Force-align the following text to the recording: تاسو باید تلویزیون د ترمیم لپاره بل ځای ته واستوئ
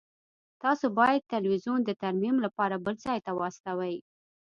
تاسو 0.63 0.85
باید 0.99 1.27
تلویزیون 1.33 1.79
د 1.85 1.91
ترمیم 2.03 2.35
لپاره 2.45 2.75
بل 2.85 2.95
ځای 3.05 3.19
ته 3.25 3.31
واستوئ 3.39 3.95